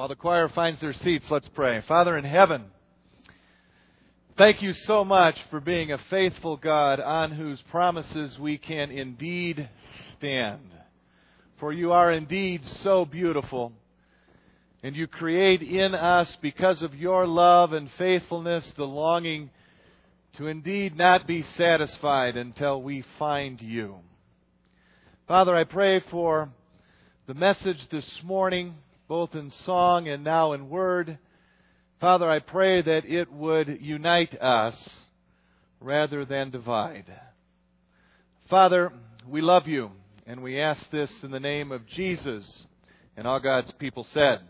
[0.00, 1.82] While the choir finds their seats, let's pray.
[1.82, 2.64] Father in heaven,
[4.38, 9.68] thank you so much for being a faithful God on whose promises we can indeed
[10.16, 10.62] stand.
[11.58, 13.74] For you are indeed so beautiful,
[14.82, 19.50] and you create in us, because of your love and faithfulness, the longing
[20.38, 23.96] to indeed not be satisfied until we find you.
[25.28, 26.48] Father, I pray for
[27.26, 28.76] the message this morning,
[29.10, 31.18] both in song and now in word.
[32.00, 34.76] Father, I pray that it would unite us
[35.80, 37.06] rather than divide.
[38.48, 38.92] Father,
[39.26, 39.90] we love you,
[40.28, 42.66] and we ask this in the name of Jesus.
[43.16, 44.42] And all God's people said,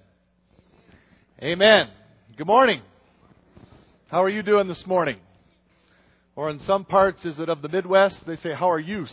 [1.42, 1.88] Amen.
[2.36, 2.82] Good morning.
[4.08, 5.16] How are you doing this morning?
[6.36, 8.26] Or in some parts, is it of the Midwest?
[8.26, 9.10] They say, How are yous?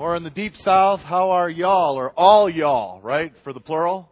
[0.00, 1.94] Or in the deep south, how are y'all?
[1.94, 3.34] Or all y'all, right?
[3.44, 4.08] For the plural.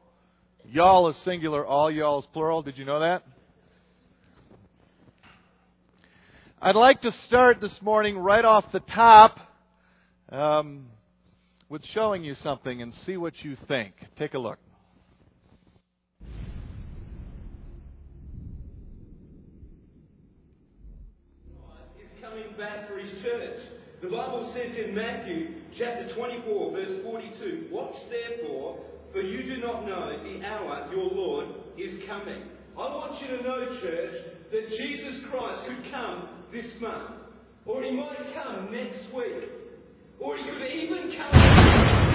[0.66, 2.60] Y'all is singular, all y'all is plural.
[2.60, 3.22] Did you know that?
[6.60, 9.40] I'd like to start this morning right off the top
[10.30, 10.88] um,
[11.70, 13.94] with showing you something and see what you think.
[14.18, 14.58] Take a look.
[21.96, 23.60] He's coming back for his church.
[24.02, 28.78] The Bible says in Matthew chapter 24, verse 42, Watch therefore,
[29.12, 32.42] for you do not know the hour your Lord is coming.
[32.76, 34.14] I want you to know, church,
[34.52, 37.10] that Jesus Christ could come this month,
[37.66, 39.50] or he might come next week,
[40.20, 42.07] or he could even come.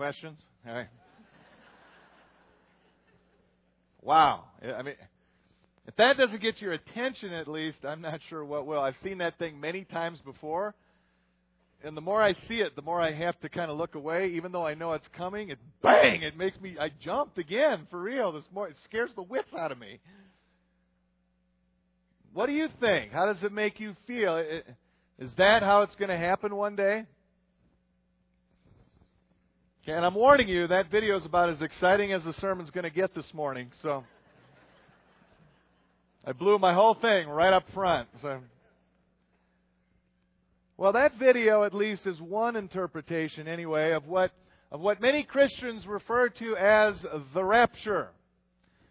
[0.00, 0.38] Questions?
[0.66, 0.88] All right.
[4.00, 4.44] Wow.
[4.62, 4.94] I mean,
[5.86, 8.80] if that doesn't get your attention at least, I'm not sure what will.
[8.80, 10.74] I've seen that thing many times before.
[11.84, 14.28] And the more I see it, the more I have to kind of look away,
[14.28, 15.50] even though I know it's coming.
[15.50, 16.22] It bang!
[16.22, 16.78] It makes me.
[16.80, 18.32] I jumped again for real.
[18.32, 20.00] This more it scares the wits out of me.
[22.32, 23.12] What do you think?
[23.12, 24.42] How does it make you feel?
[25.18, 27.04] Is that how it's going to happen one day?
[29.82, 32.84] Okay, and I'm warning you, that video is about as exciting as the sermon's going
[32.84, 33.70] to get this morning.
[33.80, 34.04] So
[36.22, 38.06] I blew my whole thing right up front.
[38.20, 38.40] So.
[40.76, 44.32] Well, that video at least is one interpretation, anyway, of what
[44.70, 46.94] of what many Christians refer to as
[47.32, 48.10] the rapture.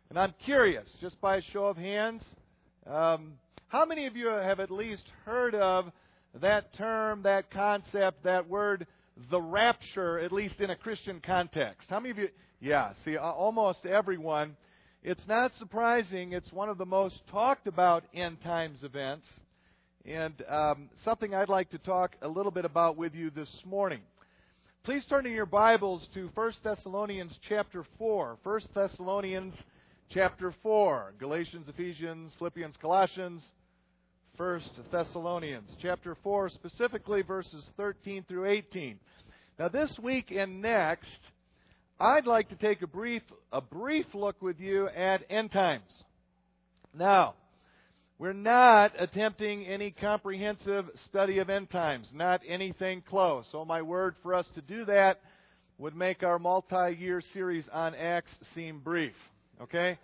[0.09, 2.23] And I'm curious, just by a show of hands,
[2.87, 3.33] um,
[3.67, 5.91] how many of you have at least heard of
[6.41, 8.87] that term, that concept, that word?
[9.29, 11.89] The rapture, at least in a Christian context.
[11.89, 12.29] How many of you?
[12.61, 14.55] Yeah, see, almost everyone.
[15.03, 16.33] It's not surprising.
[16.33, 19.25] It's one of the most talked about end times events,
[20.05, 24.01] and um, something I'd like to talk a little bit about with you this morning.
[24.83, 28.39] Please turn in your Bibles to 1 Thessalonians chapter 4.
[28.43, 29.53] 1 Thessalonians
[30.09, 31.13] chapter 4.
[31.19, 33.41] Galatians, Ephesians, Philippians, Colossians,
[34.39, 38.97] 1 Thessalonians chapter 4, specifically verses 13 through 18.
[39.59, 41.09] Now, this week and next,
[41.99, 45.91] I'd like to take a brief, a brief look with you at end times.
[46.97, 47.33] Now,
[48.17, 53.43] we're not attempting any comprehensive study of end times, not anything close.
[53.51, 55.19] So, my word for us to do that
[55.77, 59.15] would make our multi year series on Acts seem brief.
[59.61, 59.99] Okay?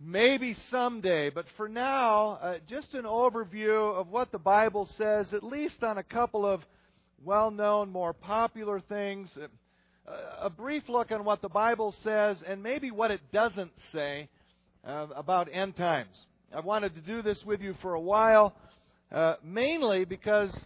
[0.00, 5.42] Maybe someday, but for now, uh, just an overview of what the Bible says, at
[5.42, 6.60] least on a couple of
[7.24, 12.62] well known, more popular things, uh, a brief look on what the Bible says, and
[12.62, 14.28] maybe what it doesn't say
[14.86, 16.16] uh, about end times.
[16.56, 18.54] I've wanted to do this with you for a while,
[19.10, 20.56] uh, mainly because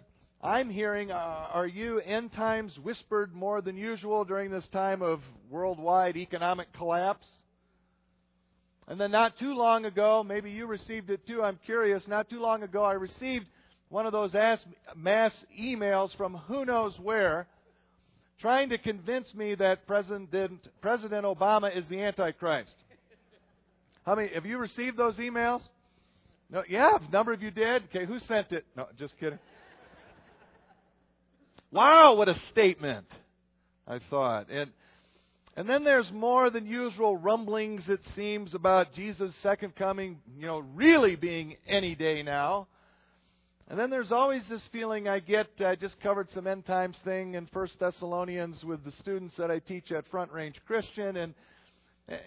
[0.42, 5.20] I'm hearing, uh, are you end times whispered more than usual during this time of
[5.48, 7.26] worldwide economic collapse?
[8.88, 12.40] And then not too long ago, maybe you received it too, I'm curious, not too
[12.40, 13.46] long ago I received
[13.88, 14.34] one of those
[14.96, 17.46] mass emails from who knows where
[18.40, 22.74] trying to convince me that President, President Obama is the Antichrist.
[24.04, 25.60] How many have you received those emails?
[26.50, 27.84] No, yeah, a number of you did.
[27.84, 28.66] Okay, who sent it?
[28.76, 29.38] No, just kidding.
[31.70, 33.06] Wow, what a statement!
[33.86, 34.70] I thought, and
[35.56, 40.60] and then there's more than usual rumblings, it seems, about Jesus' second coming, you know,
[40.74, 42.68] really being any day now.
[43.68, 45.48] And then there's always this feeling I get.
[45.60, 49.58] I just covered some end times thing in First Thessalonians with the students that I
[49.58, 51.34] teach at Front Range Christian, and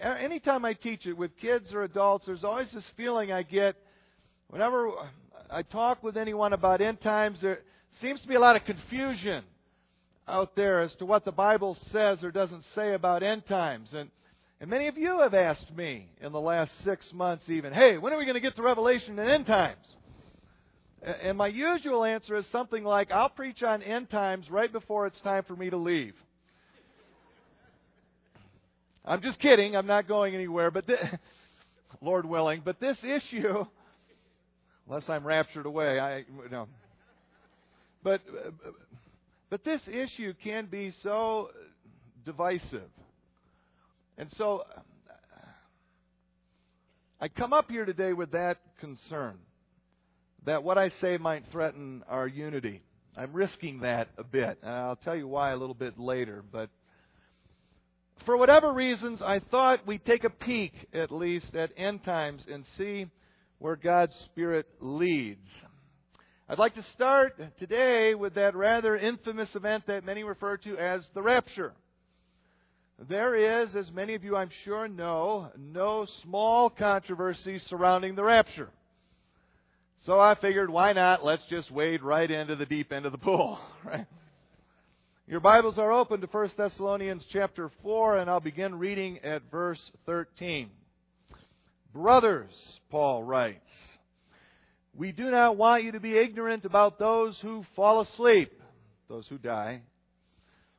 [0.01, 3.75] anytime I teach it with kids or adults, there's always this feeling I get
[4.49, 4.89] whenever
[5.51, 7.39] I talk with anyone about end times.
[7.41, 7.59] There
[8.01, 9.43] seems to be a lot of confusion
[10.27, 13.89] out there as to what the Bible says or doesn't say about end times.
[13.93, 14.09] And,
[14.59, 18.11] and many of you have asked me in the last six months, even, hey, when
[18.13, 19.85] are we going to get to Revelation and end times?
[21.23, 25.19] And my usual answer is something like, I'll preach on end times right before it's
[25.21, 26.15] time for me to leave.
[29.07, 29.75] I'm just kidding.
[29.75, 30.71] I'm not going anywhere.
[30.71, 30.85] But
[32.01, 32.63] Lord willing.
[32.65, 33.65] But this issue,
[34.87, 36.67] unless I'm raptured away, I no.
[38.03, 38.49] But uh,
[39.55, 41.49] but this issue can be so
[42.25, 42.89] divisive.
[44.17, 44.63] And so
[47.21, 49.37] I come up here today with that concern
[50.45, 52.81] that what I say might threaten our unity.
[53.15, 56.43] I'm risking that a bit, and I'll tell you why a little bit later.
[56.51, 56.69] But
[58.25, 62.65] for whatever reasons, I thought we'd take a peek, at least, at end times and
[62.77, 63.05] see
[63.59, 65.47] where God's Spirit leads.
[66.47, 71.01] I'd like to start today with that rather infamous event that many refer to as
[71.15, 71.73] the rapture.
[73.09, 78.69] There is, as many of you I'm sure know, no small controversy surrounding the rapture.
[80.05, 81.25] So I figured, why not?
[81.25, 84.05] Let's just wade right into the deep end of the pool, right?
[85.27, 89.81] Your Bibles are open to 1 Thessalonians chapter 4, and I'll begin reading at verse
[90.05, 90.69] 13.
[91.91, 92.53] Brothers,
[92.91, 93.61] Paul writes,
[94.97, 98.51] we do not want you to be ignorant about those who fall asleep,
[99.09, 99.81] those who die,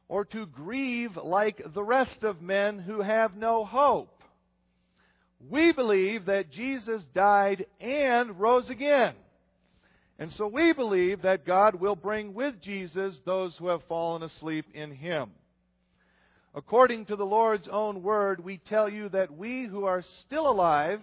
[0.09, 4.23] or to grieve like the rest of men who have no hope.
[5.51, 9.15] We believe that Jesus died and rose again.
[10.19, 14.65] And so we believe that God will bring with Jesus those who have fallen asleep
[14.73, 15.31] in him.
[16.55, 21.03] According to the Lord's own word, we tell you that we who are still alive,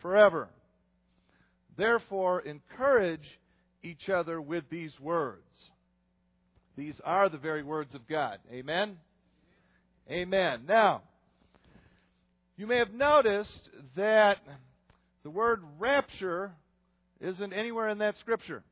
[0.00, 0.48] forever.
[1.76, 3.38] Therefore, encourage
[3.82, 5.42] each other with these words.
[6.76, 8.38] These are the very words of God.
[8.52, 8.96] Amen?
[10.10, 10.62] Amen.
[10.66, 11.02] Now,
[12.56, 14.38] you may have noticed that
[15.22, 16.52] the word rapture
[17.20, 18.62] isn't anywhere in that scripture.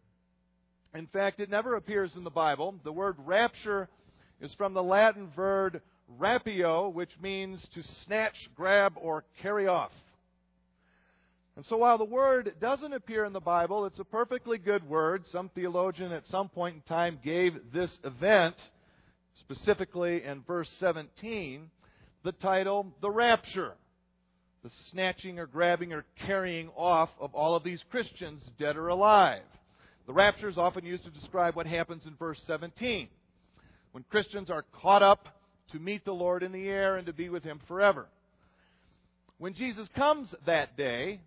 [0.94, 2.75] In fact, it never appears in the Bible.
[2.84, 3.88] The word rapture
[4.40, 5.81] is from the Latin verb
[6.20, 9.91] rapio, which means to snatch, grab, or carry off.
[11.56, 15.25] And so while the word doesn't appear in the Bible, it's a perfectly good word.
[15.32, 18.55] Some theologian at some point in time gave this event,
[19.41, 21.70] specifically in verse 17,
[22.25, 23.72] the title, The Rapture.
[24.63, 29.43] The snatching or grabbing or carrying off of all of these Christians, dead or alive.
[30.06, 33.08] The rapture is often used to describe what happens in verse 17,
[33.93, 35.29] when Christians are caught up
[35.72, 38.06] to meet the Lord in the air and to be with Him forever.
[39.39, 41.20] When Jesus comes that day,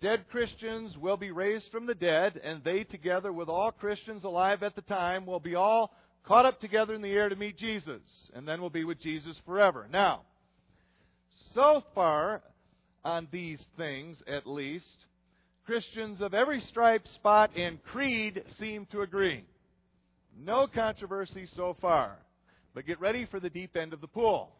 [0.00, 4.62] dead Christians will be raised from the dead, and they, together with all Christians alive
[4.62, 5.92] at the time, will be all
[6.26, 8.02] caught up together in the air to meet Jesus,
[8.34, 9.86] and then we'll be with Jesus forever.
[9.90, 10.22] Now,
[11.54, 12.42] so far
[13.04, 14.84] on these things, at least,
[15.66, 19.44] Christians of every stripe, spot, and creed seem to agree.
[20.38, 22.16] No controversy so far.
[22.74, 24.50] But get ready for the deep end of the pool.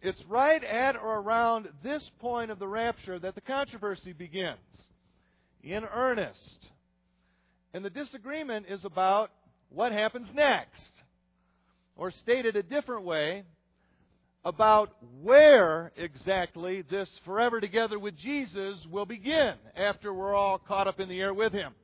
[0.00, 4.58] It's right at or around this point of the rapture that the controversy begins
[5.62, 6.66] in earnest.
[7.74, 9.30] And the disagreement is about
[9.70, 10.80] what happens next.
[11.96, 13.42] Or stated a different way,
[14.44, 21.00] about where exactly this forever together with Jesus will begin after we're all caught up
[21.00, 21.74] in the air with Him.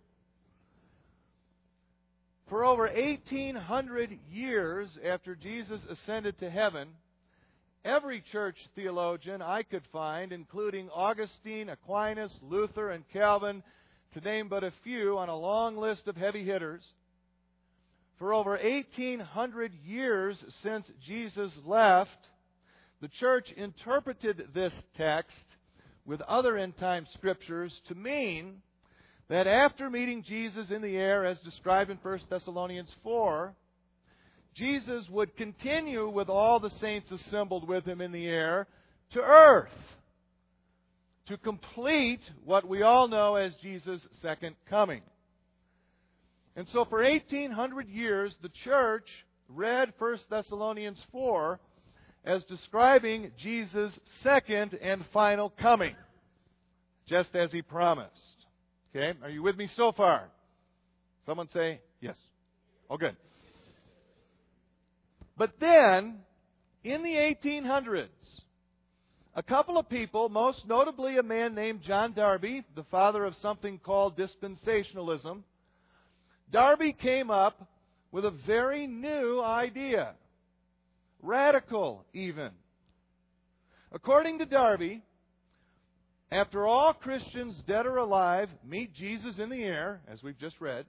[2.49, 6.89] For over 1800 years after Jesus ascended to heaven,
[7.85, 13.63] every church theologian I could find, including Augustine, Aquinas, Luther, and Calvin,
[14.15, 16.83] to name but a few on a long list of heavy hitters,
[18.19, 22.11] for over 1800 years since Jesus left,
[23.01, 25.37] the church interpreted this text
[26.07, 28.63] with other end time scriptures to mean
[29.29, 33.55] that after meeting Jesus in the air, as described in 1 Thessalonians 4,
[34.55, 38.67] Jesus would continue with all the saints assembled with him in the air
[39.13, 39.69] to earth
[41.27, 45.03] to complete what we all know as Jesus' second coming.
[46.57, 49.07] And so for 1800 years, the church
[49.49, 51.59] read 1 Thessalonians 4
[52.25, 53.93] as describing Jesus'
[54.23, 55.95] second and final coming,
[57.09, 58.13] just as he promised.
[58.95, 59.19] Okay?
[59.23, 60.29] Are you with me so far?
[61.27, 62.17] Someone say yes.
[62.89, 63.17] Oh, good.
[65.37, 66.17] But then,
[66.85, 68.09] in the 1800s,
[69.35, 73.79] a couple of people, most notably a man named John Darby, the father of something
[73.79, 75.43] called dispensationalism,
[76.53, 77.69] Darby came up
[78.13, 80.13] with a very new idea.
[81.21, 82.51] Radical, even.
[83.91, 85.03] According to Darby,
[86.31, 90.87] after all Christians, dead or alive, meet Jesus in the air, as we've just read,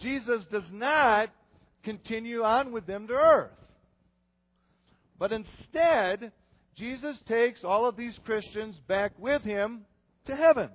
[0.00, 1.30] Jesus does not
[1.82, 3.50] continue on with them to earth.
[5.18, 6.32] But instead,
[6.76, 9.82] Jesus takes all of these Christians back with him
[10.26, 10.70] to heaven.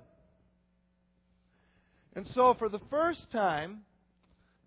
[2.14, 3.80] And so, for the first time,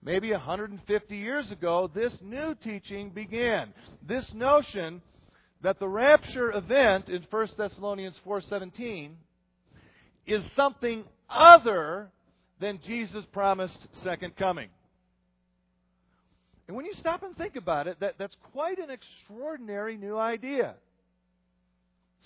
[0.03, 3.73] maybe 150 years ago, this new teaching began.
[4.07, 5.01] This notion
[5.61, 9.15] that the rapture event in 1 Thessalonians 4:17
[10.25, 12.11] is something other
[12.59, 14.69] than Jesus' promised second coming.
[16.71, 20.75] And when you stop and think about it, that, that's quite an extraordinary new idea.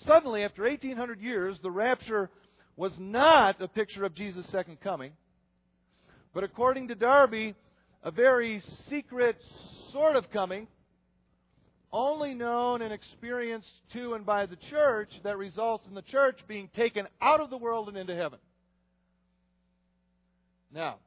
[0.06, 2.30] Suddenly, after 1800 years, the rapture
[2.76, 5.14] was not a picture of Jesus' second coming,
[6.32, 7.56] but according to Darby,
[8.04, 9.36] a very secret
[9.92, 10.68] sort of coming,
[11.92, 16.70] only known and experienced to and by the church, that results in the church being
[16.72, 18.38] taken out of the world and into heaven.
[20.72, 20.98] Now,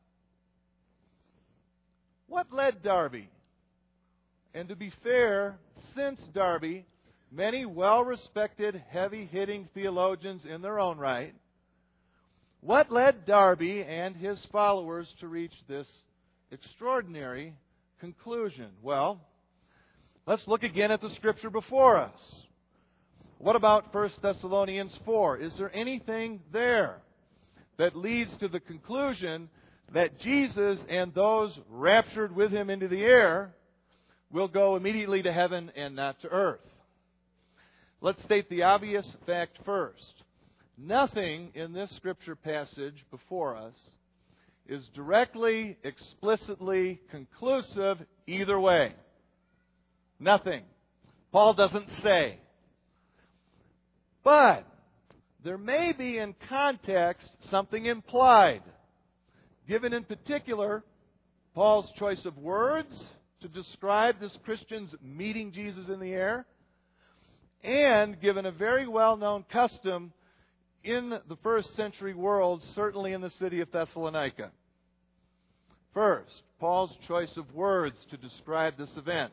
[2.30, 3.30] what led Darby?
[4.54, 5.58] And to be fair,
[5.96, 6.86] since Darby,
[7.32, 11.34] many well respected, heavy hitting theologians in their own right.
[12.62, 15.88] What led Darby and his followers to reach this
[16.52, 17.56] extraordinary
[18.00, 18.70] conclusion?
[18.82, 19.22] Well,
[20.26, 22.20] let's look again at the scripture before us.
[23.38, 25.38] What about 1 Thessalonians 4?
[25.38, 26.98] Is there anything there
[27.78, 29.50] that leads to the conclusion
[29.94, 33.54] that Jesus and those raptured with him into the air
[34.32, 36.60] will go immediately to heaven and not to earth?
[38.02, 40.24] Let's state the obvious fact first.
[40.78, 43.74] Nothing in this scripture passage before us
[44.68, 48.94] is directly, explicitly conclusive either way.
[50.20, 50.64] Nothing.
[51.32, 52.40] Paul doesn't say.
[54.24, 54.66] But
[55.44, 58.62] there may be in context something implied,
[59.70, 60.84] given in particular
[61.54, 62.92] Paul's choice of words
[63.42, 66.48] to describe this Christian's meeting Jesus in the air
[67.64, 70.12] and given a very well known custom
[70.84, 74.50] in the first century world, certainly in the city of Thessalonica.
[75.94, 79.32] First, Paul's choice of words to describe this event.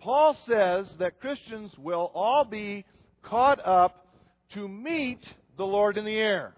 [0.00, 2.86] Paul says that Christians will all be
[3.22, 4.06] caught up
[4.54, 5.20] to meet
[5.58, 6.54] the Lord in the air.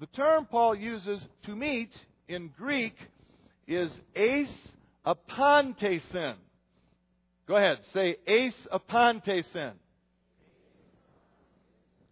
[0.00, 1.90] The term Paul uses to meet
[2.28, 2.94] in Greek
[3.66, 4.48] is eis
[5.04, 6.34] apantesin.
[7.48, 7.78] Go ahead.
[7.92, 9.72] Say eis apantesin.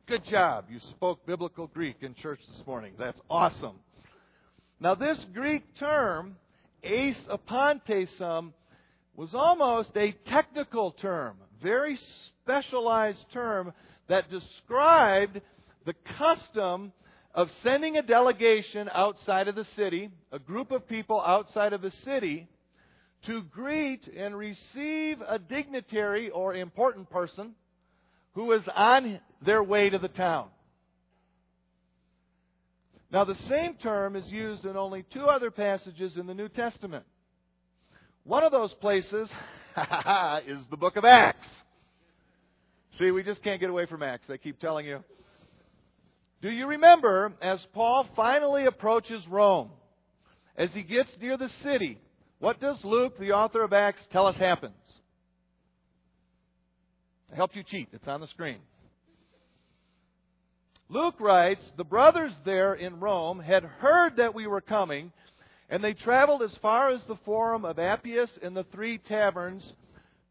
[0.09, 0.65] Good job.
[0.69, 2.93] You spoke biblical Greek in church this morning.
[2.99, 3.77] That's awesome.
[4.81, 6.37] Now, this Greek term,
[6.83, 8.53] eis apantesin,
[9.15, 11.99] was almost a technical term, very
[12.43, 13.73] specialized term
[14.09, 15.41] that described
[15.87, 16.93] the custom
[17.37, 21.93] of sending a delegation outside of the city, a group of people outside of the
[22.03, 22.49] city,
[23.27, 27.53] to greet and receive a dignitary or important person
[28.33, 30.49] who is on their way to the town.
[33.13, 37.05] Now, the same term is used in only two other passages in the New Testament.
[38.25, 39.29] One of those places
[40.47, 41.47] is the book of Acts.
[42.99, 45.05] See, we just can't get away from Acts, I keep telling you.
[46.43, 49.71] Do you remember as Paul finally approaches Rome?
[50.57, 51.99] as he gets near the city,
[52.39, 54.75] what does Luke, the author of Acts, tell us happens?
[57.33, 57.89] I helped you cheat.
[57.93, 58.59] It's on the screen.
[60.89, 65.13] Luke writes, The brothers there in Rome had heard that we were coming,
[65.69, 69.73] and they traveled as far as the Forum of Appius and the Three Taverns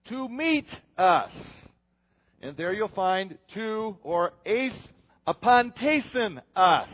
[0.08, 1.32] to meet us.
[2.42, 4.72] And there you'll find two or eis
[5.28, 6.90] apantesin us.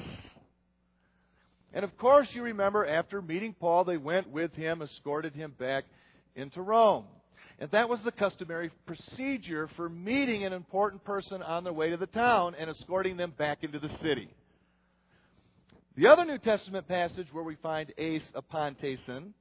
[1.73, 5.85] And of course, you remember after meeting Paul, they went with him, escorted him back
[6.35, 7.05] into Rome.
[7.59, 11.97] And that was the customary procedure for meeting an important person on their way to
[11.97, 14.29] the town and escorting them back into the city.
[15.95, 19.33] The other New Testament passage where we find eis apantesin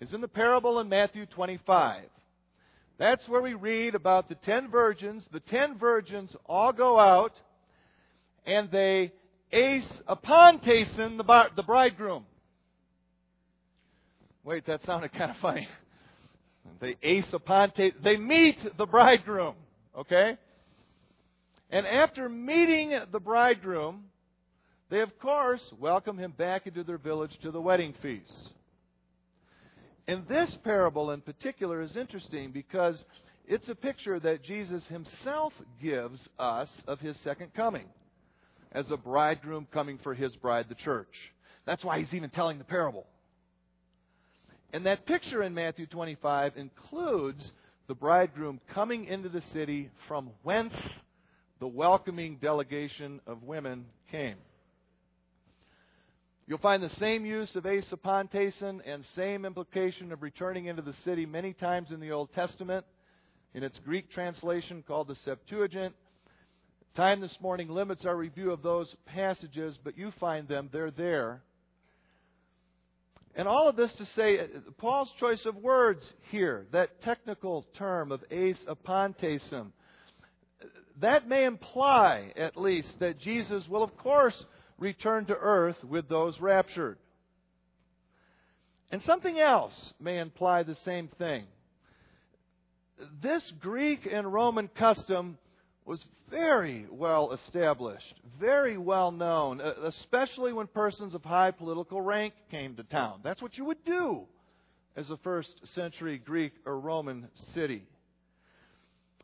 [0.00, 2.04] is in the parable in Matthew 25.
[2.98, 5.26] That's where we read about the ten virgins.
[5.32, 7.32] The ten virgins all go out
[8.46, 9.12] and they
[9.52, 12.24] eis apantesin the, bar, the bridegroom.
[14.42, 15.68] Wait, that sounded kind of funny.
[16.80, 18.02] They eis apantesin.
[18.02, 19.54] They meet the bridegroom.
[19.96, 20.36] Okay?
[21.70, 24.04] And after meeting the bridegroom,
[24.90, 28.32] they of course welcome him back into their village to the wedding feast.
[30.06, 33.02] And this parable in particular is interesting because
[33.46, 37.86] it's a picture that Jesus himself gives us of his second coming
[38.74, 41.14] as a bridegroom coming for his bride, the church.
[41.64, 43.06] That's why he's even telling the parable.
[44.72, 47.40] And that picture in Matthew 25 includes
[47.86, 50.74] the bridegroom coming into the city from whence
[51.60, 54.36] the welcoming delegation of women came.
[56.46, 60.94] You'll find the same use of eis apantesin and same implication of returning into the
[61.04, 62.84] city many times in the Old Testament.
[63.54, 65.94] In its Greek translation called the Septuagint,
[66.96, 71.42] Time this morning limits our review of those passages, but you find them, they're there.
[73.34, 74.46] And all of this to say, uh,
[74.78, 79.72] Paul's choice of words here, that technical term of eis apantesin,
[81.00, 84.44] that may imply, at least, that Jesus will, of course,
[84.78, 86.96] return to earth with those raptured.
[88.92, 91.46] And something else may imply the same thing.
[93.20, 95.38] This Greek and Roman custom
[95.84, 102.74] was very well established, very well known, especially when persons of high political rank came
[102.76, 103.20] to town.
[103.22, 104.22] That's what you would do
[104.96, 107.86] as a first century Greek or Roman city.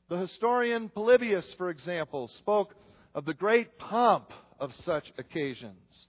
[0.09, 2.75] The historian Polybius, for example, spoke
[3.15, 6.07] of the great pomp of such occasions.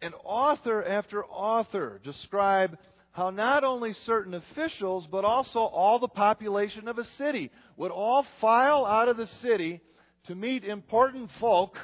[0.00, 2.78] And author after author describe
[3.18, 8.24] how not only certain officials, but also all the population of a city would all
[8.40, 9.80] file out of the city
[10.28, 11.76] to meet important folk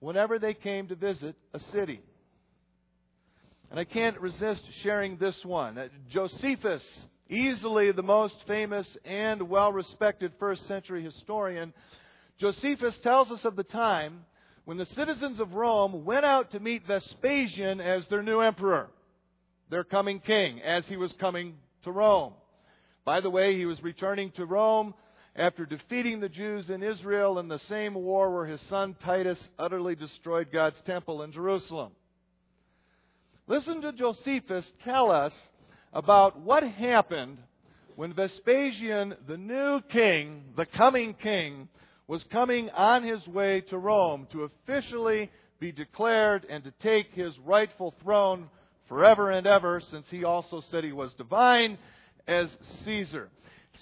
[0.00, 2.00] whenever they came to visit a city.
[3.70, 5.78] And I can't resist sharing this one.
[5.78, 6.82] Uh, Josephus,
[7.28, 11.72] easily the most famous and well respected first century historian,
[12.40, 14.24] Josephus tells us of the time
[14.64, 18.90] when the citizens of Rome went out to meet Vespasian as their new emperor
[19.70, 21.54] their coming king as he was coming
[21.84, 22.34] to Rome.
[23.04, 24.94] By the way, he was returning to Rome
[25.36, 29.94] after defeating the Jews in Israel in the same war where his son Titus utterly
[29.94, 31.92] destroyed God's temple in Jerusalem.
[33.46, 35.32] Listen to Josephus tell us
[35.92, 37.38] about what happened
[37.96, 41.68] when Vespasian, the new king, the coming king,
[42.06, 45.30] was coming on his way to Rome to officially
[45.60, 48.48] be declared and to take his rightful throne
[48.90, 51.78] forever and ever, since he also said he was divine
[52.26, 52.48] as
[52.84, 53.30] Caesar.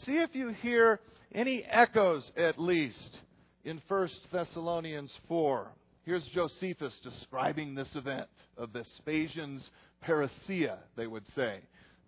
[0.04, 1.00] See if you hear
[1.34, 3.18] any echoes, at least,
[3.64, 5.68] in 1 Thessalonians 4.
[6.04, 9.68] Here's Josephus describing this event of Vespasian's
[10.06, 11.60] parousia, they would say.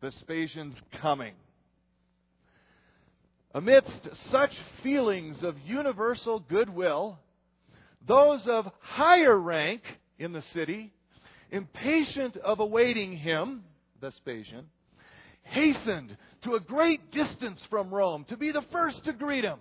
[0.02, 1.32] Vespasian's coming.
[3.54, 7.18] Amidst such feelings of universal goodwill,
[8.06, 9.80] those of higher rank
[10.18, 10.92] in the city
[11.50, 13.64] impatient of awaiting him,
[14.00, 14.66] Vespasian,
[15.42, 19.58] hastened to a great distance from Rome to be the first to greet him.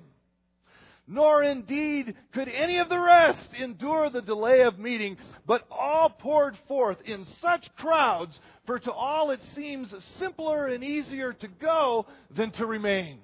[1.07, 6.55] Nor indeed could any of the rest endure the delay of meeting, but all poured
[6.67, 12.05] forth in such crowds, for to all it seems simpler and easier to go
[12.37, 13.19] than to remain.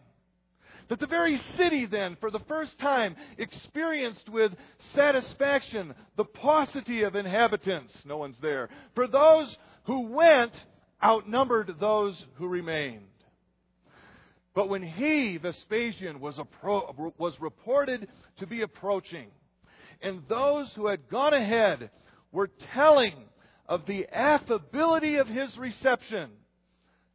[0.89, 4.51] That the very city, then, for the first time, experienced with
[4.93, 7.93] satisfaction the paucity of inhabitants.
[8.05, 8.69] No one's there.
[8.93, 10.53] For those who went
[11.03, 13.07] outnumbered those who remained.
[14.53, 18.07] But when he, Vespasian, was, appro- was reported
[18.39, 19.27] to be approaching,
[20.01, 21.89] and those who had gone ahead
[22.31, 23.13] were telling
[23.67, 26.29] of the affability of his reception.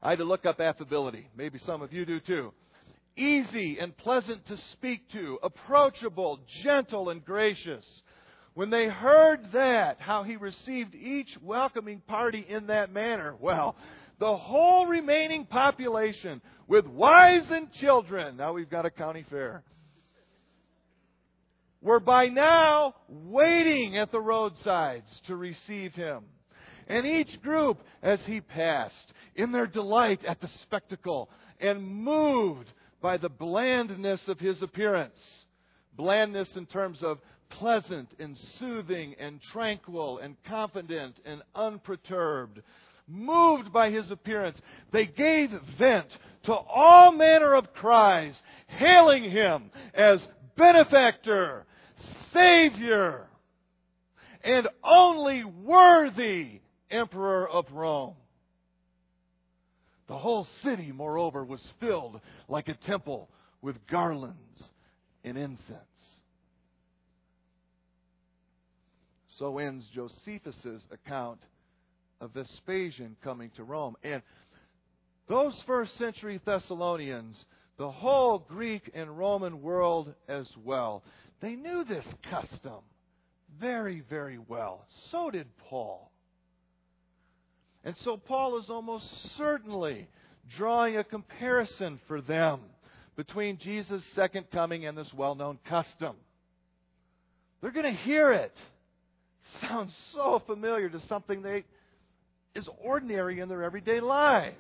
[0.03, 1.29] I had to look up affability.
[1.37, 2.53] Maybe some of you do too.
[3.17, 7.85] Easy and pleasant to speak to, approachable, gentle, and gracious.
[8.55, 13.77] When they heard that, how he received each welcoming party in that manner, well,
[14.19, 19.65] the whole remaining population, with wives and children, now we've got a county fair,
[21.83, 26.25] were by now waiting at the roadsides to receive him.
[26.87, 28.95] And each group, as he passed,
[29.37, 35.17] in their delight at the spectacle, and moved by the blandness of his appearance.
[35.97, 37.19] Blandness in terms of
[37.51, 42.63] pleasant and soothing and tranquil and confident and unperturbed.
[43.09, 44.59] Moved by his appearance,
[44.93, 46.07] they gave vent
[46.45, 48.35] to all manner of cries,
[48.69, 50.21] hailing him as
[50.57, 51.67] benefactor,
[52.33, 53.27] savior,
[54.45, 56.61] and only worthy
[56.91, 58.15] emperor of Rome.
[60.11, 63.31] The whole city, moreover, was filled like a temple
[63.63, 64.61] with garlands
[65.23, 65.79] and incense.
[69.39, 71.39] So ends Josephus's account
[72.21, 73.95] of Vespasian coming to Rome.
[74.03, 74.21] And
[75.29, 77.37] those first century Thessalonians,
[77.79, 81.05] the whole Greek and Roman world as well,
[81.41, 82.81] they knew this custom
[83.61, 84.87] very, very well.
[85.13, 86.10] So did Paul.
[87.85, 89.05] And so Paul is almost
[89.37, 90.09] certainly
[90.57, 92.61] drawing a comparison for them
[93.17, 96.17] between Jesus' second coming and this well known custom.
[97.61, 98.55] They're going to hear it.
[99.61, 101.65] Sounds so familiar to something they
[102.55, 104.57] is ordinary in their everyday lives.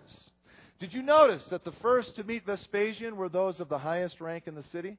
[0.79, 4.45] Did you notice that the first to meet Vespasian were those of the highest rank
[4.47, 4.97] in the city?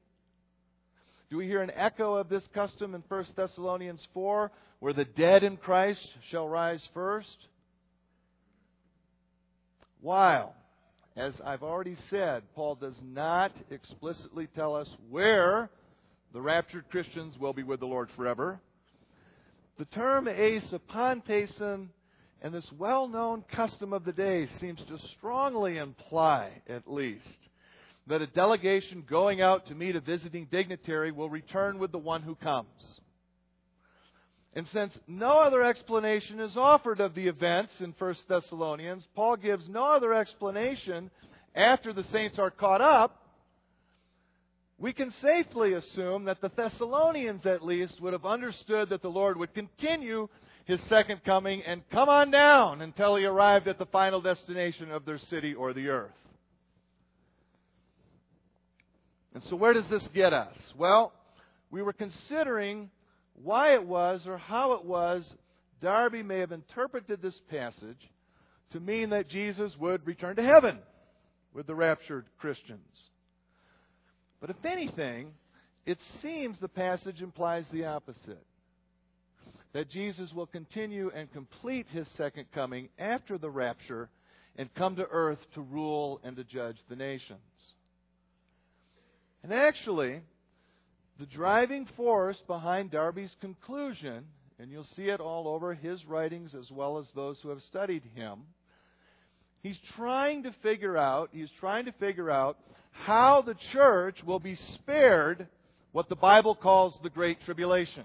[1.30, 5.42] Do we hear an echo of this custom in 1 Thessalonians 4, where the dead
[5.42, 7.36] in Christ shall rise first?
[10.02, 10.56] While,
[11.16, 15.70] as I've already said, Paul does not explicitly tell us where
[16.32, 18.60] the raptured Christians will be with the Lord forever,
[19.78, 21.86] the term eis apantesin
[22.42, 27.38] and this well known custom of the day seems to strongly imply, at least,
[28.08, 32.22] that a delegation going out to meet a visiting dignitary will return with the one
[32.22, 32.66] who comes.
[34.54, 39.66] And since no other explanation is offered of the events in 1 Thessalonians, Paul gives
[39.68, 41.10] no other explanation
[41.54, 43.18] after the saints are caught up.
[44.78, 49.38] We can safely assume that the Thessalonians, at least, would have understood that the Lord
[49.38, 50.28] would continue
[50.64, 55.04] his second coming and come on down until he arrived at the final destination of
[55.04, 56.10] their city or the earth.
[59.34, 60.54] And so, where does this get us?
[60.76, 61.12] Well,
[61.70, 62.90] we were considering
[63.42, 65.24] why it was or how it was
[65.80, 68.10] Darby may have interpreted this passage
[68.70, 70.78] to mean that Jesus would return to heaven
[71.52, 72.80] with the raptured Christians.
[74.40, 75.32] But if anything,
[75.84, 78.46] it seems the passage implies the opposite.
[79.72, 84.08] That Jesus will continue and complete his second coming after the rapture
[84.56, 87.40] and come to earth to rule and to judge the nations.
[89.42, 90.20] And actually,
[91.18, 94.24] the driving force behind Darby's conclusion,
[94.58, 98.02] and you'll see it all over his writings as well as those who have studied
[98.14, 98.40] him,
[99.62, 102.58] he's trying to figure out, he's trying to figure out
[102.90, 105.46] how the church will be spared
[105.92, 108.04] what the Bible calls the Great Tribulation.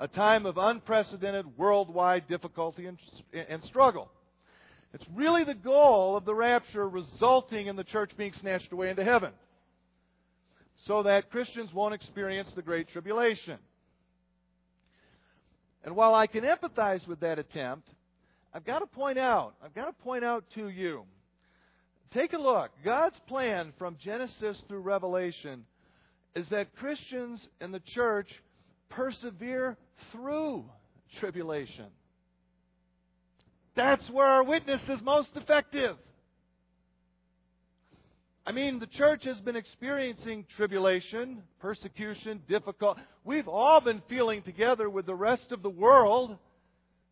[0.00, 2.98] A time of unprecedented worldwide difficulty and,
[3.32, 4.10] and struggle.
[4.92, 9.04] It's really the goal of the rapture resulting in the church being snatched away into
[9.04, 9.32] heaven
[10.86, 13.58] so that Christians won't experience the Great Tribulation.
[15.84, 17.88] And while I can empathize with that attempt,
[18.52, 21.04] I've got to point out, I've got to point out to you,
[22.12, 22.70] take a look.
[22.84, 25.64] God's plan from Genesis through Revelation
[26.34, 28.28] is that Christians in the church
[28.88, 29.76] persevere
[30.12, 30.64] through
[31.20, 31.86] tribulation.
[33.76, 35.96] That's where our witness is most effective.
[38.46, 42.98] I mean, the church has been experiencing tribulation, persecution, difficult.
[43.24, 46.36] We've all been feeling together with the rest of the world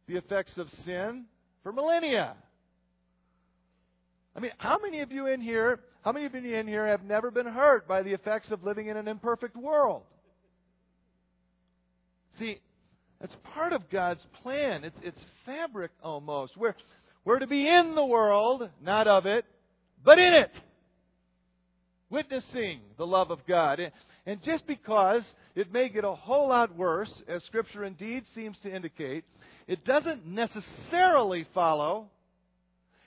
[0.07, 1.25] the effects of sin
[1.63, 2.35] for millennia.
[4.37, 7.05] I mean, how many of you in here, how many of you in here have
[7.05, 10.03] never been hurt by the effects of living in an imperfect world?
[12.39, 12.61] See,
[13.21, 14.85] that's part of God's plan.
[14.85, 16.57] It's, it's fabric almost.
[16.57, 16.75] We're,
[17.25, 19.45] we're to be in the world, not of it,
[20.05, 20.51] but in it.
[22.13, 23.81] Witnessing the love of God.
[24.27, 25.23] And just because
[25.57, 29.25] it may get a whole lot worse, as Scripture indeed seems to indicate,
[29.67, 32.11] it doesn't necessarily follow.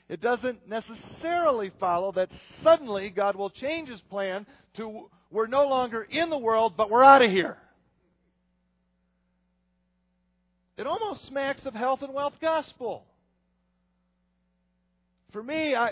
[0.10, 2.30] It doesn't necessarily follow that
[2.63, 4.46] suddenly God will change his plan
[4.78, 7.58] to we're no longer in the world, but we're out of here.
[10.78, 13.06] It almost smacks of health and wealth gospel.
[15.32, 15.91] For me, I,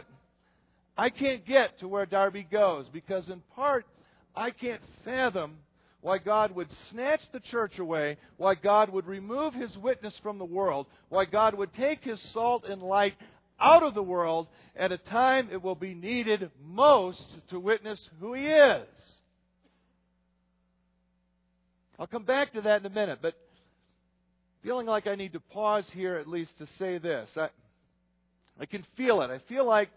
[0.97, 3.85] I can't get to where Darby goes because, in part,
[4.35, 5.57] I can't fathom
[6.01, 10.45] why God would snatch the church away, why God would remove his witness from the
[10.45, 13.13] world, why God would take his salt and light
[13.59, 18.33] out of the world at a time it will be needed most to witness who
[18.33, 18.87] he is.
[21.97, 23.35] I'll come back to that in a minute, but
[24.61, 27.29] feeling like I need to pause here at least to say this.
[27.37, 27.49] I,
[28.59, 29.29] I can feel it.
[29.29, 29.89] I feel like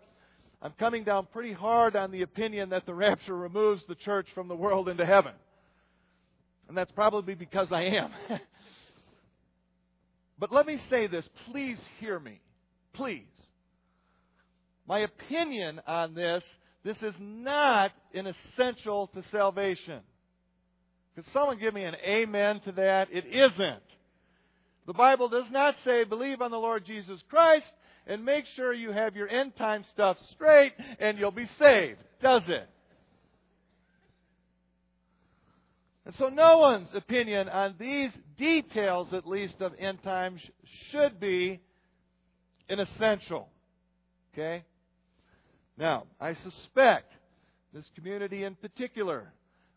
[0.63, 4.49] I'm coming down pretty hard on the opinion that the rapture removes the church from
[4.49, 5.33] the world into heaven.
[6.69, 8.11] And that's probably because I am.
[10.39, 11.25] but let me say this.
[11.51, 12.41] Please hear me.
[12.95, 13.23] Please.
[14.89, 16.43] My opinion on this,
[16.85, 20.01] this is not an essential to salvation.
[21.15, 23.09] Could someone give me an amen to that?
[23.11, 23.83] It isn't.
[24.87, 27.67] The Bible does not say believe on the Lord Jesus Christ
[28.07, 32.43] and make sure you have your end time stuff straight and you'll be saved, does
[32.49, 32.69] it?
[36.05, 40.41] And so no one's opinion on these details, at least, of end times
[40.91, 41.61] should be
[42.69, 43.49] an essential.
[44.33, 44.65] Okay?
[45.77, 47.13] Now, I suspect
[47.75, 49.33] this community in particular,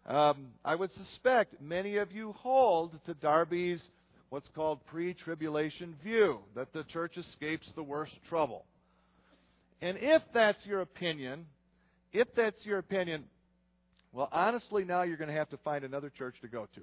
[0.05, 3.81] um, I would suspect many of you hold to Darby's
[4.29, 8.65] what's called pre tribulation view, that the church escapes the worst trouble.
[9.81, 11.45] And if that's your opinion,
[12.11, 13.25] if that's your opinion,
[14.11, 16.81] well, honestly, now you're going to have to find another church to go to.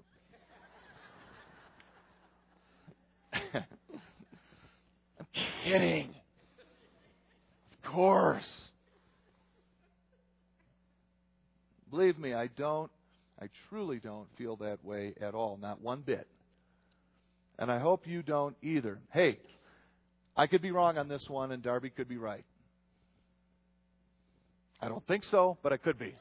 [3.42, 5.26] I'm
[5.64, 6.14] kidding.
[7.72, 8.44] Of course.
[11.90, 12.90] Believe me, I don't,
[13.40, 16.26] I truly don't feel that way at all, not one bit.
[17.59, 18.99] And I hope you don't either.
[19.12, 19.38] Hey,
[20.37, 22.45] I could be wrong on this one, and Darby could be right.
[24.81, 26.14] I don't think so, but I could be.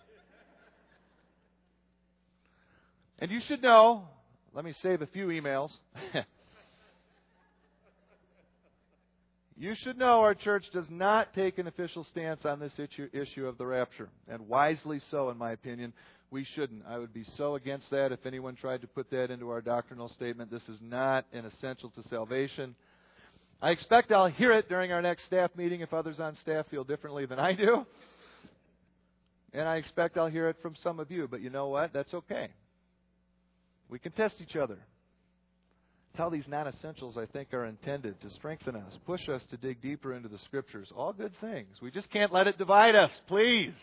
[3.19, 4.07] And you should know,
[4.53, 5.69] let me save a few emails.
[9.57, 12.73] you should know our church does not take an official stance on this
[13.13, 15.93] issue, of the rapture, and wisely so, in my opinion
[16.31, 16.83] we shouldn't.
[16.87, 20.09] I would be so against that if anyone tried to put that into our doctrinal
[20.09, 20.51] statement.
[20.51, 22.75] This is not an essential to salvation.
[23.61, 26.83] I expect I'll hear it during our next staff meeting if others on staff feel
[26.83, 27.85] differently than I do.
[29.53, 31.27] And I expect I'll hear it from some of you.
[31.29, 31.93] But you know what?
[31.93, 32.49] That's okay.
[33.89, 34.77] We can test each other.
[36.09, 39.57] It's how these non essentials, I think, are intended to strengthen us, push us to
[39.57, 40.91] dig deeper into the Scriptures.
[40.95, 41.75] All good things.
[41.81, 43.73] We just can't let it divide us, please.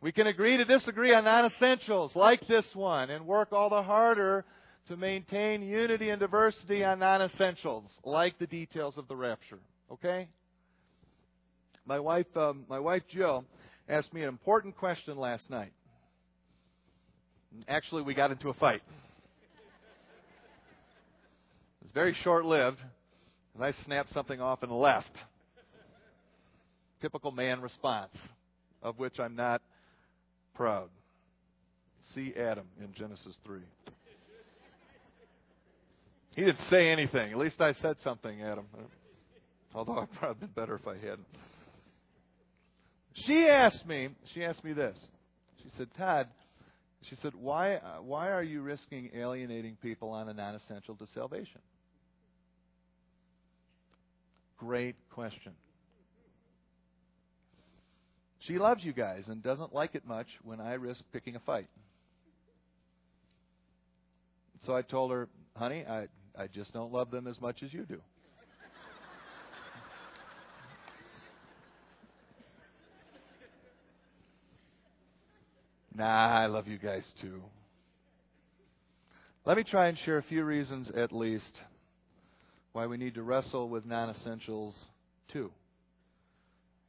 [0.00, 3.82] We can agree to disagree on non essentials like this one and work all the
[3.82, 4.44] harder
[4.88, 9.58] to maintain unity and diversity on non essentials like the details of the rapture.
[9.90, 10.28] Okay?
[11.86, 13.44] My wife, um, my wife Jill,
[13.88, 15.72] asked me an important question last night.
[17.68, 18.82] Actually, we got into a fight.
[21.80, 22.78] It was very short lived,
[23.54, 25.10] and I snapped something off and left.
[27.00, 28.12] Typical man response,
[28.82, 29.62] of which I'm not
[30.56, 30.88] proud.
[32.14, 33.60] See Adam in Genesis 3.
[36.34, 37.32] He didn't say anything.
[37.32, 38.66] At least I said something, Adam.
[39.74, 41.26] Although I'd probably been better if I hadn't.
[43.24, 44.96] She asked me, she asked me this.
[45.62, 46.28] She said, Todd,
[47.02, 51.06] she said, why, uh, why are you risking alienating people on a non essential to
[51.14, 51.60] salvation?
[54.58, 55.52] Great question.
[58.46, 61.66] She loves you guys and doesn't like it much when I risk picking a fight.
[64.64, 66.06] So I told her, honey, I,
[66.38, 67.98] I just don't love them as much as you do.
[75.96, 77.42] nah, I love you guys too.
[79.44, 81.52] Let me try and share a few reasons at least
[82.72, 84.74] why we need to wrestle with non essentials
[85.32, 85.50] too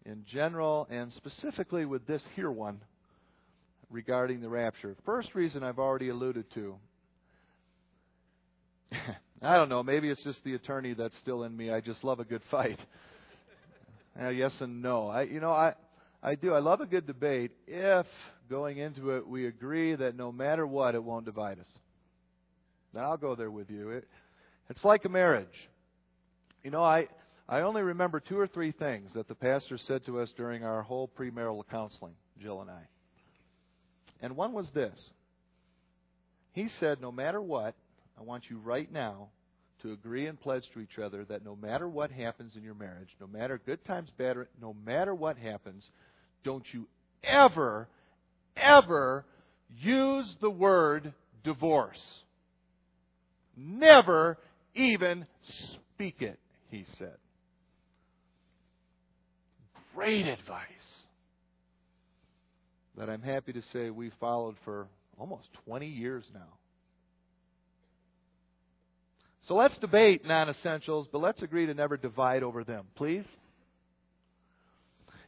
[0.08, 2.80] in general and specifically with this here one
[3.90, 4.96] regarding the rapture.
[5.06, 6.76] First reason I've already alluded to.
[9.42, 11.72] I don't know, maybe it's just the attorney that's still in me.
[11.72, 12.80] I just love a good fight.
[14.20, 15.10] Uh, yes and no.
[15.10, 15.76] I you know, I
[16.24, 16.52] I do.
[16.52, 18.08] I love a good debate if
[18.50, 21.68] going into it we agree that no matter what, it won't divide us.
[22.96, 23.92] Then I'll go there with you.
[23.92, 24.08] It,
[24.72, 25.46] it's like a marriage.
[26.64, 27.10] You know, I
[27.50, 30.84] I only remember two or three things that the pastor said to us during our
[30.84, 32.82] whole premarital counseling, Jill and I.
[34.22, 35.00] And one was this.
[36.52, 37.76] He said, No matter what,
[38.20, 39.30] I want you right now
[39.82, 43.10] to agree and pledge to each other that no matter what happens in your marriage,
[43.22, 45.84] no matter good times, bad, no matter what happens,
[46.44, 46.88] don't you
[47.24, 47.88] ever,
[48.58, 49.26] ever
[49.70, 52.02] use the word divorce.
[53.56, 54.38] Never
[54.76, 55.26] even
[55.96, 57.18] speak it, he said.
[59.98, 60.62] Great advice
[63.00, 64.86] that I'm happy to say we followed for
[65.18, 66.54] almost 20 years now.
[69.48, 73.24] So let's debate non essentials, but let's agree to never divide over them, please.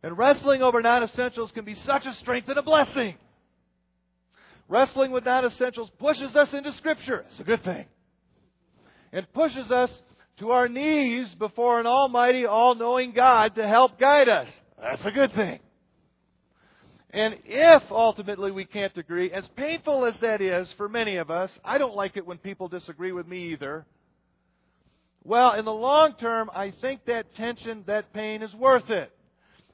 [0.03, 3.15] And wrestling over non essentials can be such a strength and a blessing.
[4.67, 7.25] Wrestling with non essentials pushes us into Scripture.
[7.31, 7.85] It's a good thing.
[9.13, 9.89] It pushes us
[10.39, 14.47] to our knees before an almighty, all knowing God to help guide us.
[14.81, 15.59] That's a good thing.
[17.11, 21.51] And if ultimately we can't agree, as painful as that is for many of us,
[21.63, 23.85] I don't like it when people disagree with me either.
[25.23, 29.11] Well, in the long term, I think that tension, that pain is worth it.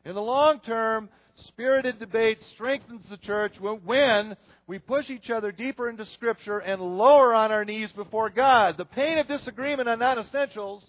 [0.05, 1.09] In the long term,
[1.47, 4.35] spirited debate strengthens the church when
[4.67, 8.75] we push each other deeper into Scripture and lower on our knees before God.
[8.77, 10.83] The pain of disagreement on non essentials,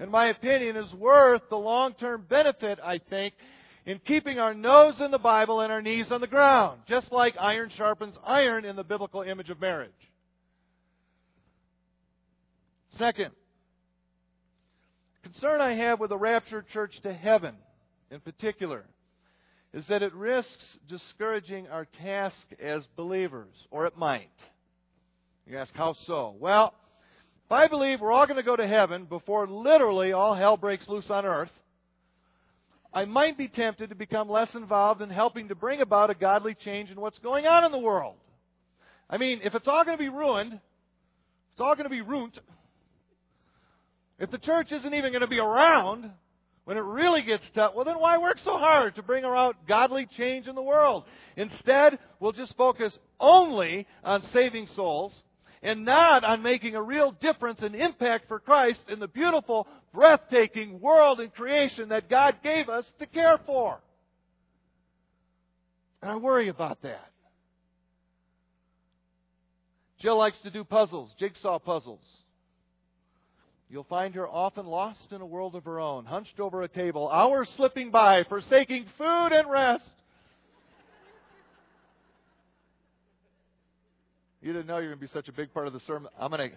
[0.00, 3.34] in my opinion, is worth the long term benefit, I think,
[3.86, 7.34] in keeping our nose in the Bible and our knees on the ground, just like
[7.40, 9.90] iron sharpens iron in the biblical image of marriage.
[12.98, 13.30] Second,
[15.22, 17.54] concern I have with the raptured church to heaven
[18.10, 18.84] in particular
[19.72, 24.28] is that it risks discouraging our task as believers, or it might.
[25.46, 26.36] You ask, how so?
[26.38, 26.74] Well,
[27.46, 30.86] if I believe we're all going to go to heaven before literally all hell breaks
[30.88, 31.50] loose on earth,
[32.94, 36.54] I might be tempted to become less involved in helping to bring about a godly
[36.54, 38.16] change in what's going on in the world.
[39.08, 42.38] I mean, if it's all going to be ruined, it's all going to be ruined.
[44.18, 46.10] If the church isn't even going to be around
[46.64, 50.06] when it really gets tough, well, then why work so hard to bring about godly
[50.16, 51.04] change in the world?
[51.36, 55.12] Instead, we'll just focus only on saving souls
[55.62, 60.80] and not on making a real difference and impact for Christ in the beautiful, breathtaking
[60.80, 63.80] world and creation that God gave us to care for.
[66.00, 67.10] And I worry about that.
[70.00, 72.04] Jill likes to do puzzles, jigsaw puzzles.
[73.72, 77.08] You'll find her often lost in a world of her own, hunched over a table,
[77.08, 79.82] hours slipping by, forsaking food and rest
[84.42, 86.10] You didn't know you're going to be such a big part of the sermon.
[86.18, 86.56] I'm going to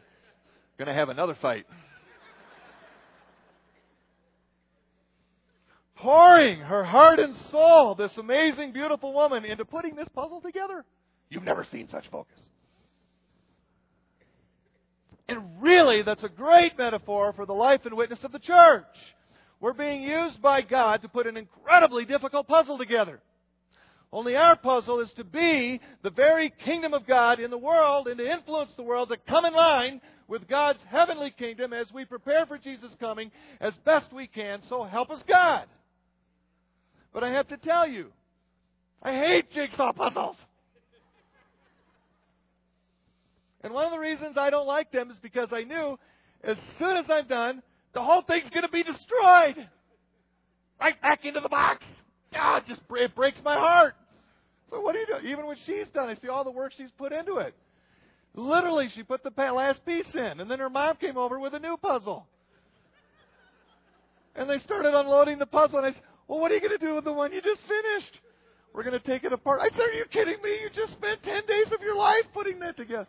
[0.77, 1.67] going to have another fight.
[5.95, 10.83] Pouring her heart and soul, this amazing, beautiful woman, into putting this puzzle together.
[11.29, 12.37] You've never seen such focus.
[15.27, 18.85] And really, that's a great metaphor for the life and witness of the church.
[19.59, 23.19] We're being used by God to put an incredibly difficult puzzle together.
[24.11, 28.17] Only our puzzle is to be the very kingdom of God in the world and
[28.17, 32.45] to influence the world to come in line with God's heavenly kingdom as we prepare
[32.45, 34.61] for Jesus' coming as best we can.
[34.69, 35.65] So help us God.
[37.13, 38.11] But I have to tell you,
[39.01, 40.37] I hate jigsaw puzzles.
[43.65, 45.97] And one of the reasons I don't like them is because I knew
[46.43, 47.63] as soon as I'm done,
[47.95, 49.67] the whole thing's going to be destroyed.
[50.79, 51.83] Right back into the box.
[52.31, 53.95] God, just it breaks my heart.
[54.69, 55.27] So what do you do?
[55.27, 57.55] Even when she's done, I see all the work she's put into it.
[58.35, 61.59] Literally, she put the last piece in, and then her mom came over with a
[61.59, 62.27] new puzzle.
[64.35, 66.85] And they started unloading the puzzle, and I said, Well, what are you going to
[66.85, 68.21] do with the one you just finished?
[68.75, 69.61] We're going to take it apart.
[69.63, 70.51] I said, Are you kidding me?
[70.61, 73.07] You just spent 10 days of your life putting that together.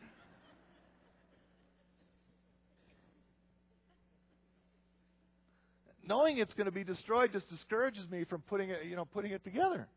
[6.06, 9.32] Knowing it's going to be destroyed just discourages me from putting it, you know, putting
[9.32, 9.88] it together.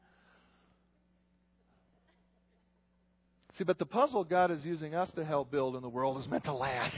[3.57, 6.29] See, but the puzzle God is using us to help build in the world is
[6.29, 6.95] meant to last.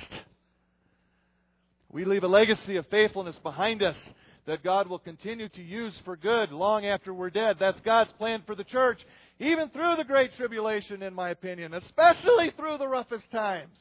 [1.91, 3.97] We leave a legacy of faithfulness behind us
[4.45, 7.57] that God will continue to use for good long after we're dead.
[7.59, 8.99] That's God's plan for the church,
[9.39, 13.78] even through the Great Tribulation, in my opinion, especially through the roughest times.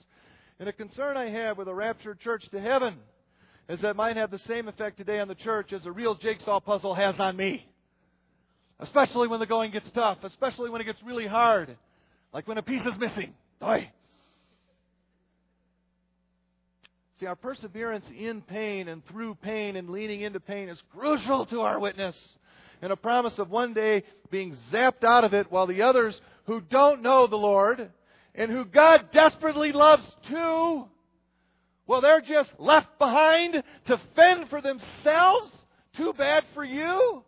[0.58, 2.96] And a concern I have with a raptured church to heaven
[3.70, 6.58] is that might have the same effect today on the church as a real jigsaw
[6.58, 7.64] puzzle has on me.
[8.80, 11.76] Especially when the going gets tough, especially when it gets really hard,
[12.34, 13.32] like when a piece is missing.
[13.62, 13.88] Oy.
[17.20, 21.60] See, our perseverance in pain and through pain and leaning into pain is crucial to
[21.60, 22.16] our witness.
[22.82, 24.02] And a promise of one day
[24.32, 27.88] being zapped out of it while the others who don't know the Lord
[28.34, 30.86] and who God desperately loves too,
[31.90, 35.50] well, they're just left behind to fend for themselves.
[35.96, 37.24] Too bad for you.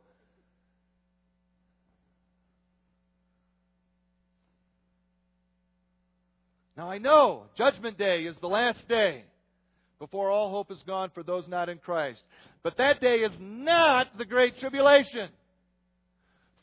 [6.77, 9.25] Now I know Judgment Day is the last day
[9.99, 12.23] before all hope is gone for those not in Christ.
[12.63, 15.31] But that day is not the Great Tribulation.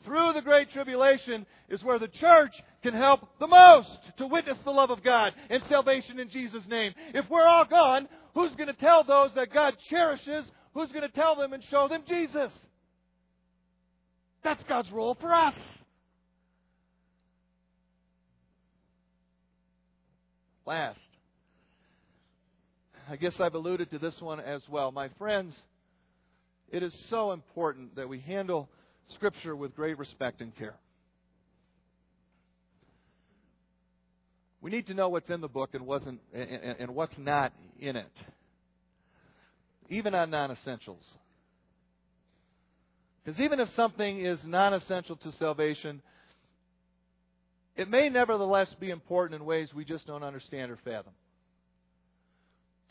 [0.04, 4.70] Through the Great Tribulation is where the church can help the most to witness the
[4.70, 6.94] love of God and salvation in Jesus' name.
[7.12, 10.46] If we're all gone, who's going to tell those that God cherishes?
[10.72, 12.50] Who's going to tell them and show them Jesus?
[14.42, 15.54] That's God's role for us.
[20.64, 20.98] Last,
[23.08, 24.92] I guess I've alluded to this one as well.
[24.92, 25.54] My friends,
[26.70, 28.68] it is so important that we handle
[29.14, 30.74] Scripture with great respect and care.
[34.62, 38.12] We need to know what's in the book and, wasn't, and, what's not in it,
[39.88, 41.02] even on non essentials.
[43.24, 46.02] Because even if something is non essential to salvation,
[47.76, 51.12] it may nevertheless be important in ways we just don't understand or fathom.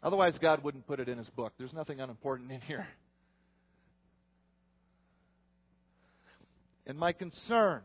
[0.01, 1.53] Otherwise, God wouldn't put it in His book.
[1.57, 2.88] There's nothing unimportant in here.
[6.90, 7.82] And my concern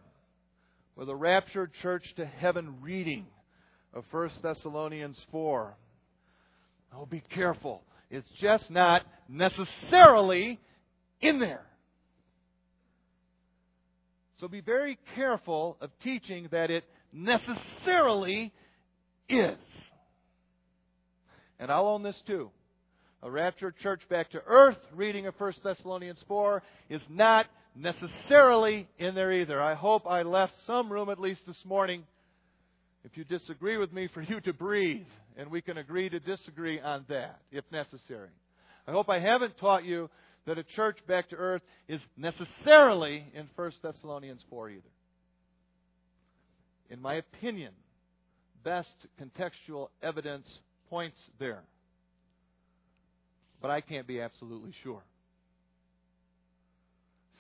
[0.97, 3.27] with a raptured church to heaven reading
[3.93, 5.77] of 1 Thessalonians 4.
[6.97, 7.83] Oh, be careful.
[8.09, 10.59] It's just not necessarily
[11.21, 11.67] in there.
[14.41, 18.55] So be very careful of teaching that it necessarily
[19.29, 19.59] is.
[21.59, 22.51] And I'll own this too.
[23.23, 27.45] A raptured church back to earth reading of 1 Thessalonians 4 is not
[27.75, 29.61] necessarily in there either.
[29.61, 32.05] I hope I left some room, at least this morning,
[33.05, 35.07] if you disagree with me, for you to breathe,
[35.37, 38.31] and we can agree to disagree on that, if necessary.
[38.87, 40.09] I hope I haven't taught you
[40.47, 44.83] that a church back to earth is necessarily in 1 Thessalonians 4 either.
[46.91, 47.73] In my opinion,
[48.63, 50.47] best contextual evidence
[50.91, 51.63] points there.
[53.61, 55.03] But I can't be absolutely sure.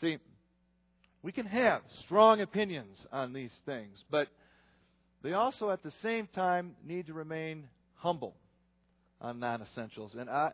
[0.01, 0.18] See,
[1.22, 4.28] we can have strong opinions on these things, but
[5.22, 7.64] they also at the same time need to remain
[7.95, 8.34] humble
[9.20, 10.14] on non essentials.
[10.18, 10.53] And I,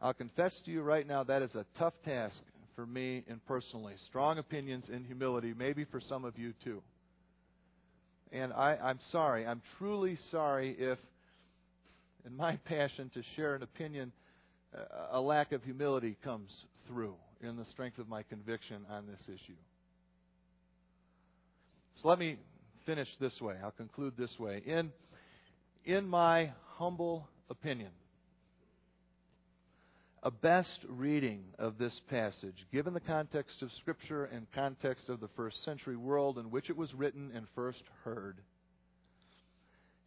[0.00, 2.36] I'll confess to you right now that is a tough task
[2.76, 3.94] for me and personally.
[4.08, 6.82] Strong opinions and humility, maybe for some of you too.
[8.30, 10.98] And I, I'm sorry, I'm truly sorry if,
[12.24, 14.12] in my passion to share an opinion,
[15.10, 16.50] a lack of humility comes
[16.86, 19.56] through in the strength of my conviction on this issue.
[22.00, 22.38] So let me
[22.86, 23.54] finish this way.
[23.62, 24.62] I'll conclude this way.
[24.66, 24.90] In,
[25.84, 27.90] in my humble opinion,
[30.22, 35.28] a best reading of this passage, given the context of Scripture and context of the
[35.36, 38.38] first century world in which it was written and first heard,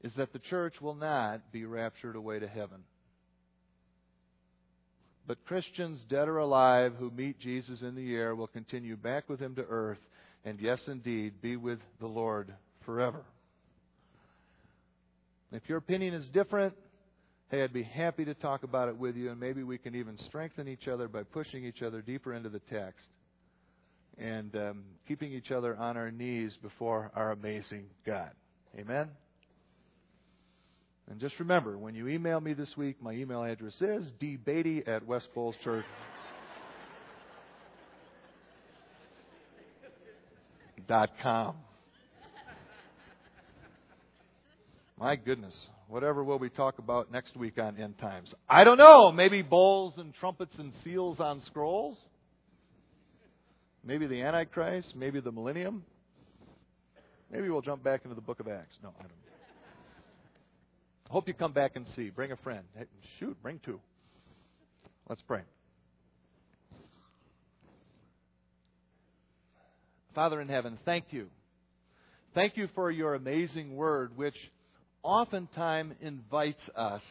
[0.04, 2.84] is that the church will not be raptured away to heaven.
[5.28, 9.40] But Christians, dead or alive, who meet Jesus in the air will continue back with
[9.40, 10.00] him to earth
[10.44, 12.54] and, yes, indeed, be with the Lord
[12.86, 13.24] forever.
[15.52, 16.76] If your opinion is different,
[17.50, 20.20] hey, I'd be happy to talk about it with you, and maybe we can even
[20.26, 23.06] strengthen each other by pushing each other deeper into the text
[24.18, 28.32] and um, keeping each other on our knees before our amazing God.
[28.78, 29.10] Amen?
[31.10, 35.06] And just remember, when you email me this week, my email address is dbeatty at
[35.06, 35.86] West Falls Church.
[40.88, 41.56] dot com.
[45.00, 45.54] My goodness,
[45.88, 48.34] whatever will we talk about next week on end times?
[48.48, 49.12] I don't know.
[49.12, 51.98] Maybe bowls and trumpets and seals on scrolls?
[53.84, 54.96] Maybe the Antichrist?
[54.96, 55.84] Maybe the millennium?
[57.32, 58.78] Maybe we'll jump back into the book of Acts.
[58.82, 59.25] No, I don't.
[61.10, 62.10] Hope you come back and see.
[62.10, 62.64] Bring a friend.
[63.20, 63.80] Shoot, bring two.
[65.08, 65.42] Let's pray.
[70.16, 71.28] Father in heaven, thank you.
[72.34, 74.36] Thank you for your amazing word, which
[75.04, 77.02] oftentimes invites us,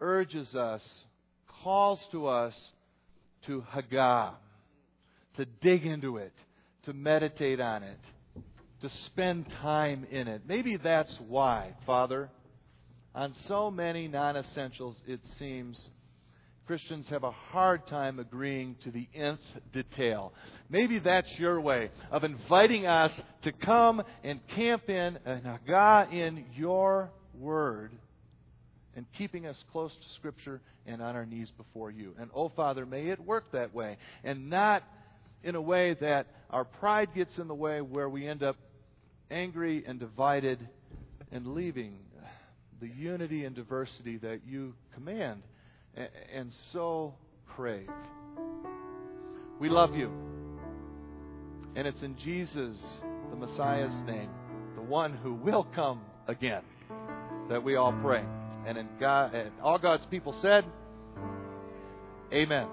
[0.00, 0.82] urges us,
[1.62, 2.54] calls to us
[3.46, 4.32] to Haggah,
[5.36, 6.32] to dig into it,
[6.84, 7.98] to meditate on it,
[8.82, 10.42] to spend time in it.
[10.46, 12.28] Maybe that's why, Father,
[13.18, 15.76] on so many non essentials, it seems
[16.68, 19.40] Christians have a hard time agreeing to the nth
[19.72, 20.32] detail.
[20.70, 23.10] Maybe that's your way of inviting us
[23.42, 27.90] to come and camp in and God in your word
[28.94, 32.14] and keeping us close to Scripture and on our knees before you.
[32.20, 34.84] And oh, Father, may it work that way and not
[35.42, 38.56] in a way that our pride gets in the way where we end up
[39.28, 40.68] angry and divided
[41.32, 41.96] and leaving
[42.80, 45.42] the unity and diversity that you command
[46.34, 47.14] and so
[47.46, 47.88] crave.
[49.58, 50.10] We love you.
[51.74, 52.76] And it's in Jesus,
[53.30, 54.30] the Messiah's name,
[54.76, 56.62] the one who will come again,
[57.48, 58.24] that we all pray.
[58.66, 60.64] And in God and all God's people said,
[62.32, 62.68] Amen.